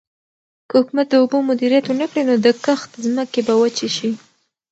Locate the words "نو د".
2.29-2.47